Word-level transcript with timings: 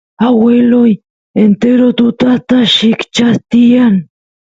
agueloy 0.27 0.91
entero 1.45 1.87
tutata 1.99 2.57
llikchas 2.75 3.37
tiyan 3.49 3.93